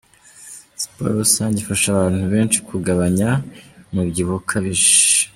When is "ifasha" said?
1.61-1.87